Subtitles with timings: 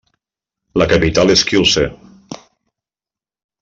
[0.83, 1.87] La capital és Kielce.